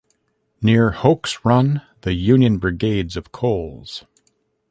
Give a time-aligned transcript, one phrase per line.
[0.63, 4.03] Near Hoke's Run, the Union brigades of Cols.